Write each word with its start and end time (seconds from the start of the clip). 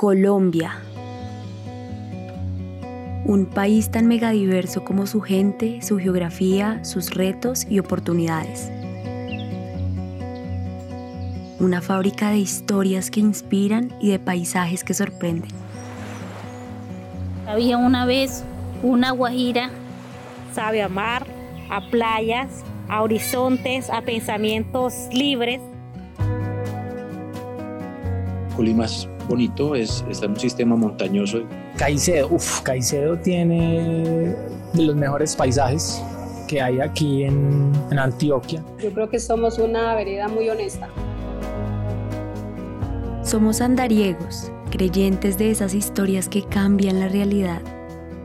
Colombia. 0.00 0.78
Un 3.26 3.44
país 3.44 3.90
tan 3.90 4.06
megadiverso 4.06 4.82
como 4.82 5.06
su 5.06 5.20
gente, 5.20 5.82
su 5.82 5.98
geografía, 5.98 6.82
sus 6.86 7.10
retos 7.10 7.66
y 7.68 7.80
oportunidades. 7.80 8.72
Una 11.58 11.82
fábrica 11.82 12.30
de 12.30 12.38
historias 12.38 13.10
que 13.10 13.20
inspiran 13.20 13.92
y 14.00 14.08
de 14.08 14.18
paisajes 14.18 14.84
que 14.84 14.94
sorprenden. 14.94 15.50
Había 17.46 17.76
una 17.76 18.06
vez 18.06 18.42
una 18.82 19.10
guajira, 19.10 19.68
sabe 20.54 20.80
amar, 20.80 21.26
a 21.68 21.90
playas, 21.90 22.64
a 22.88 23.02
horizontes, 23.02 23.90
a 23.90 24.00
pensamientos 24.00 24.94
libres. 25.12 25.60
Colima 28.56 28.86
es 28.86 29.06
bonito, 29.30 29.76
es, 29.76 30.04
está 30.10 30.26
en 30.26 30.32
un 30.32 30.40
sistema 30.40 30.76
montañoso. 30.76 31.42
Caicedo, 31.76 32.28
uff, 32.30 32.60
Caicedo 32.62 33.16
tiene 33.16 34.34
de 34.74 34.82
los 34.82 34.96
mejores 34.96 35.36
paisajes 35.36 36.02
que 36.48 36.60
hay 36.60 36.80
aquí 36.80 37.22
en, 37.22 37.72
en 37.90 37.98
Antioquia. 37.98 38.62
Yo 38.82 38.92
creo 38.92 39.08
que 39.08 39.20
somos 39.20 39.58
una 39.58 39.94
vereda 39.94 40.28
muy 40.28 40.48
honesta. 40.50 40.88
Somos 43.22 43.60
andariegos, 43.60 44.50
creyentes 44.70 45.38
de 45.38 45.52
esas 45.52 45.74
historias 45.74 46.28
que 46.28 46.42
cambian 46.42 46.98
la 46.98 47.06
realidad. 47.06 47.62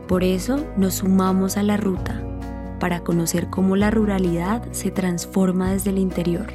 Por 0.08 0.24
eso 0.24 0.66
nos 0.76 0.94
sumamos 0.94 1.56
a 1.56 1.62
la 1.62 1.76
ruta, 1.76 2.20
para 2.80 3.00
conocer 3.00 3.48
cómo 3.48 3.76
la 3.76 3.92
ruralidad 3.92 4.62
se 4.72 4.90
transforma 4.90 5.72
desde 5.72 5.90
el 5.90 5.98
interior. 5.98 6.46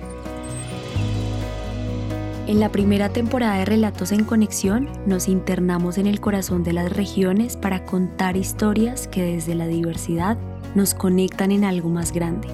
En 2.51 2.59
la 2.59 2.69
primera 2.69 3.07
temporada 3.07 3.59
de 3.59 3.63
Relatos 3.63 4.11
en 4.11 4.25
Conexión 4.25 4.89
nos 5.05 5.29
internamos 5.29 5.97
en 5.97 6.05
el 6.05 6.19
corazón 6.19 6.63
de 6.63 6.73
las 6.73 6.91
regiones 6.91 7.55
para 7.55 7.85
contar 7.85 8.35
historias 8.35 9.07
que 9.07 9.23
desde 9.23 9.55
la 9.55 9.67
diversidad 9.67 10.37
nos 10.75 10.93
conectan 10.93 11.53
en 11.53 11.63
algo 11.63 11.87
más 11.87 12.11
grande, 12.11 12.49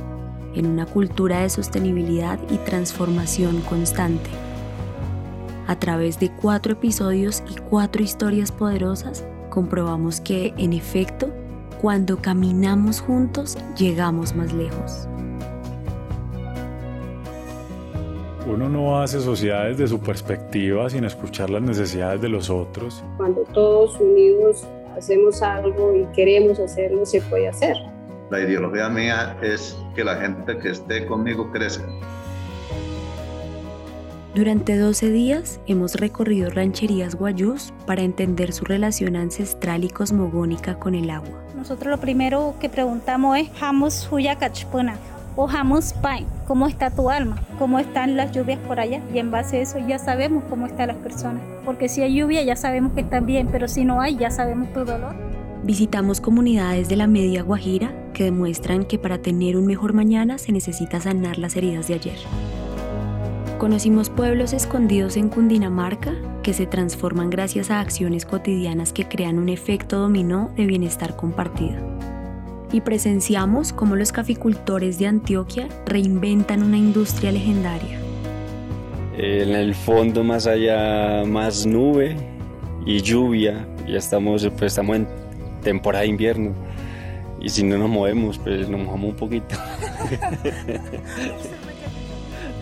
en 0.54 0.68
una 0.68 0.86
cultura 0.86 1.40
de 1.40 1.50
sostenibilidad 1.50 2.38
y 2.52 2.58
transformación 2.58 3.62
constante. 3.62 4.30
A 5.66 5.80
través 5.80 6.20
de 6.20 6.30
cuatro 6.30 6.74
episodios 6.74 7.42
y 7.50 7.56
cuatro 7.60 8.04
historias 8.04 8.52
poderosas, 8.52 9.26
comprobamos 9.50 10.22
que, 10.22 10.54
en 10.60 10.74
efecto, 10.74 11.34
cuando 11.82 12.22
caminamos 12.22 13.02
juntos, 13.02 13.58
llegamos 13.76 14.36
más 14.36 14.54
lejos. 14.54 15.08
Uno 18.48 18.70
no 18.70 19.02
hace 19.02 19.20
sociedades 19.20 19.78
de 19.78 19.88
su 19.88 20.00
perspectiva 20.00 20.90
sin 20.90 21.04
escuchar 21.04 21.50
las 21.50 21.62
necesidades 21.62 22.22
de 22.22 22.30
los 22.30 22.50
otros. 22.50 23.04
Cuando 23.18 23.42
todos 23.42 24.00
unidos 24.00 24.66
hacemos 24.98 25.42
algo 25.42 25.94
y 25.94 26.06
queremos 26.16 26.58
hacerlo, 26.58 27.06
se 27.06 27.22
puede 27.24 27.50
hacer. 27.50 27.76
La 28.30 28.40
ideología 28.40 28.88
mía 28.88 29.38
es 29.42 29.78
que 29.96 30.04
la 30.06 30.16
gente 30.16 30.58
que 30.60 30.70
esté 30.70 31.06
conmigo 31.06 31.52
crezca. 31.52 31.86
Durante 34.34 34.78
12 34.78 35.10
días 35.10 35.60
hemos 35.68 35.96
recorrido 35.96 36.50
rancherías 36.50 37.16
guayús 37.16 37.74
para 37.86 38.04
entender 38.04 38.54
su 38.54 38.64
relación 38.64 39.18
ancestral 39.18 39.84
y 39.84 39.90
cosmogónica 39.90 40.80
con 40.80 40.96
el 40.96 41.10
agua. 41.10 41.44
Nosotros 41.54 41.92
lo 41.92 42.00
primero 42.00 42.56
que 42.62 42.70
preguntamos 42.70 43.38
es 43.40 43.50
Hamus 43.62 44.08
Huyakachpuna 44.10 44.98
o 45.38 45.48
Pai, 46.02 46.26
¿cómo 46.48 46.68
está 46.68 46.90
tu 46.90 47.12
alma? 47.12 47.38
¿Cómo 47.60 47.78
están 47.78 48.18
las 48.18 48.32
lluvias 48.32 48.60
por 48.68 48.80
allá? 48.80 49.02
Y 49.14 49.20
en 49.20 49.30
base 49.30 49.58
a 49.58 49.62
eso 49.62 49.78
ya 49.88 50.00
sabemos 50.00 50.44
cómo 50.50 50.66
están 50.66 50.88
las 50.88 50.98
personas. 50.98 51.44
Porque 51.64 51.88
si 51.90 52.02
hay 52.02 52.16
lluvia 52.16 52.42
ya 52.44 52.56
sabemos 52.56 52.94
que 52.94 53.02
están 53.02 53.28
bien, 53.28 53.48
pero 53.52 53.68
si 53.68 53.86
no 53.86 54.02
hay 54.02 54.18
ya 54.18 54.32
sabemos 54.32 54.74
tu 54.74 54.84
dolor. 54.84 55.16
Visitamos 55.64 56.22
comunidades 56.22 56.90
de 56.90 56.96
la 56.96 57.06
media 57.06 57.44
Guajira 57.44 57.94
que 58.14 58.24
demuestran 58.24 58.84
que 58.84 58.98
para 58.98 59.20
tener 59.20 59.58
un 59.58 59.68
mejor 59.68 59.94
mañana 59.94 60.40
se 60.40 60.52
necesita 60.52 61.00
sanar 61.00 61.38
las 61.38 61.56
heridas 61.56 61.88
de 61.88 61.94
ayer. 61.94 62.18
Conocimos 63.60 64.10
pueblos 64.10 64.54
escondidos 64.54 65.18
en 65.18 65.30
Cundinamarca 65.30 66.14
que 66.42 66.54
se 66.54 66.66
transforman 66.66 67.30
gracias 67.30 67.70
a 67.70 67.80
acciones 67.80 68.26
cotidianas 68.26 68.92
que 68.92 69.08
crean 69.08 69.38
un 69.38 69.50
efecto 69.50 70.00
dominó 70.00 70.52
de 70.56 70.66
bienestar 70.66 71.16
compartido. 71.16 71.97
Y 72.78 72.82
presenciamos 72.82 73.74
cómo 73.74 73.96
los 73.96 74.12
caficultores 74.12 75.00
de 75.00 75.08
Antioquia 75.08 75.68
reinventan 75.88 76.62
una 76.62 76.78
industria 76.78 77.32
legendaria. 77.32 78.00
En 79.18 79.50
el 79.50 79.74
fondo, 79.74 80.24
más 80.24 80.46
allá, 80.46 81.24
más 81.26 81.66
nube 81.66 82.16
y 82.86 83.02
lluvia. 83.02 83.68
Ya 83.88 83.98
estamos, 83.98 84.48
pues, 84.60 84.74
estamos 84.74 84.96
en 84.96 85.08
temporada 85.64 86.04
de 86.04 86.10
invierno. 86.10 86.54
Y 87.42 87.50
si 87.50 87.64
no 87.64 87.80
nos 87.80 87.90
movemos, 87.90 88.38
pues 88.38 88.70
nos 88.70 88.80
mojamos 88.80 89.10
un 89.10 89.16
poquito. 89.16 89.56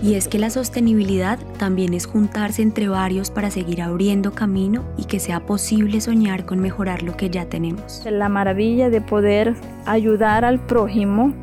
Y 0.06 0.14
es 0.14 0.28
que 0.28 0.38
la 0.38 0.52
sostenibilidad 0.52 1.40
también 1.58 1.96
es 1.96 2.06
juntarse 2.06 2.62
entre 2.62 2.88
varios 2.88 3.32
para 3.32 3.50
seguir 3.50 3.82
abriendo 3.82 4.34
camino 4.34 4.84
y 4.98 5.06
que 5.06 5.20
sea 5.20 5.48
posible 5.48 6.00
soñar 6.00 6.46
con 6.46 6.60
mejorar 6.60 7.02
lo 7.02 7.18
que 7.18 7.32
ya 7.32 7.48
tenemos. 7.48 8.04
La 8.06 8.30
maravilla 8.30 8.92
de 8.92 9.02
poder 9.02 9.56
ayudar 9.88 10.46
al 10.46 10.60
prójimo. 10.60 11.34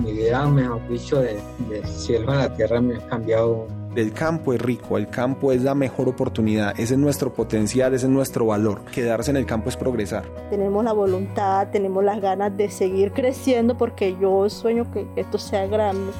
Mi 0.00 0.12
vida, 0.12 0.46
mejor 0.48 0.86
dicho, 0.86 1.18
de, 1.18 1.40
de 1.70 1.82
cielo 1.86 2.30
a 2.32 2.34
la 2.34 2.54
tierra 2.54 2.78
me 2.82 2.96
ha 2.96 3.06
cambiado. 3.06 3.66
El 3.96 4.12
campo 4.12 4.52
es 4.52 4.60
rico, 4.60 4.98
el 4.98 5.08
campo 5.08 5.50
es 5.50 5.62
la 5.62 5.74
mejor 5.74 6.10
oportunidad, 6.10 6.78
ese 6.78 6.92
es 6.92 7.00
nuestro 7.00 7.32
potencial, 7.32 7.94
ese 7.94 8.04
es 8.04 8.12
nuestro 8.12 8.44
valor. 8.44 8.82
Quedarse 8.92 9.30
en 9.30 9.38
el 9.38 9.46
campo 9.46 9.70
es 9.70 9.78
progresar. 9.78 10.24
Tenemos 10.50 10.84
la 10.84 10.92
voluntad, 10.92 11.68
tenemos 11.72 12.04
las 12.04 12.20
ganas 12.20 12.54
de 12.54 12.68
seguir 12.68 13.12
creciendo 13.12 13.78
porque 13.78 14.14
yo 14.20 14.50
sueño 14.50 14.92
que 14.92 15.06
esto 15.16 15.38
sea 15.38 15.66
grande. 15.66 16.12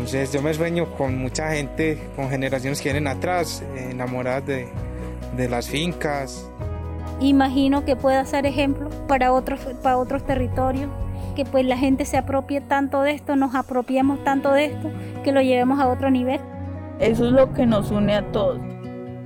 Entonces 0.00 0.32
yo 0.32 0.40
me 0.40 0.54
sueño 0.54 0.86
con 0.96 1.18
mucha 1.18 1.50
gente, 1.50 1.98
con 2.16 2.30
generaciones 2.30 2.80
que 2.80 2.90
vienen 2.90 3.06
atrás, 3.06 3.62
enamoradas 3.76 4.46
de, 4.46 4.66
de 5.36 5.46
las 5.46 5.68
fincas. 5.68 6.50
Imagino 7.20 7.84
que 7.84 7.96
pueda 7.96 8.24
ser 8.24 8.46
ejemplo 8.46 8.88
para 9.06 9.30
otros, 9.34 9.60
para 9.82 9.98
otros 9.98 10.24
territorios, 10.24 10.88
que 11.36 11.44
pues 11.44 11.66
la 11.66 11.76
gente 11.76 12.06
se 12.06 12.16
apropie 12.16 12.62
tanto 12.62 13.02
de 13.02 13.10
esto, 13.10 13.36
nos 13.36 13.54
apropiemos 13.54 14.24
tanto 14.24 14.54
de 14.54 14.64
esto, 14.64 14.90
que 15.22 15.32
lo 15.32 15.42
llevemos 15.42 15.78
a 15.78 15.88
otro 15.88 16.10
nivel. 16.10 16.40
Eso 16.98 17.26
es 17.26 17.32
lo 17.32 17.52
que 17.52 17.66
nos 17.66 17.90
une 17.90 18.14
a 18.14 18.32
todos. 18.32 18.58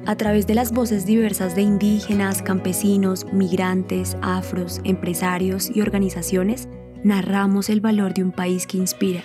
A 0.07 0.17
través 0.17 0.49
de 0.49 0.55
las 0.57 0.73
voces 0.73 1.07
diversas 1.07 1.55
de 1.55 1.63
indígenas, 1.63 2.43
campesinos, 2.43 3.33
migrantes, 3.33 4.17
afros, 4.23 4.81
empresarios 4.83 5.71
y 5.73 5.83
organizaciones, 5.83 6.69
narramos 7.05 7.71
el 7.71 7.81
valor 7.81 8.13
de 8.13 8.25
un 8.25 8.33
país 8.33 8.67
que 8.67 8.79
inspira 8.79 9.23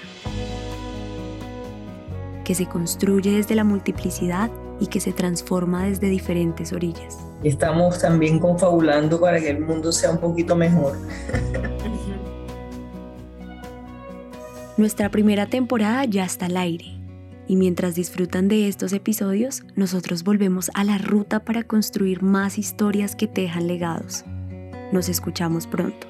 que 2.50 2.56
se 2.56 2.66
construye 2.66 3.34
desde 3.34 3.54
la 3.54 3.64
multiplicidad 3.64 4.50
y 4.80 4.88
que 4.88 5.00
se 5.00 5.14
transforma 5.14 5.86
desde 5.86 6.10
diferentes 6.10 6.74
orillas. 6.74 7.20
Estamos 7.44 8.02
también 8.02 8.40
confabulando 8.40 9.22
para 9.22 9.40
que 9.40 9.52
el 9.52 9.60
mundo 9.60 9.92
sea 9.92 10.10
un 10.10 10.18
poquito 10.18 10.56
mejor. 10.56 10.98
Nuestra 14.78 15.12
primera 15.12 15.46
temporada 15.46 16.06
ya 16.06 16.26
está 16.26 16.48
al 16.48 16.58
aire 16.58 16.98
y 17.48 17.56
mientras 17.56 17.94
disfrutan 17.94 18.48
de 18.48 18.68
estos 18.68 18.94
episodios, 18.94 19.62
nosotros 19.76 20.24
volvemos 20.24 20.72
a 20.74 20.84
la 20.84 20.98
ruta 20.98 21.46
para 21.46 21.62
construir 21.62 22.24
más 22.24 22.58
historias 22.58 23.16
que 23.16 23.28
tejan 23.28 23.68
legados. 23.68 24.26
Nos 24.92 25.08
escuchamos 25.08 25.68
pronto. 25.68 26.08